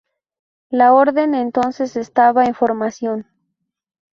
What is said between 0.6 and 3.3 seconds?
La orden, entonces, estaba en formación.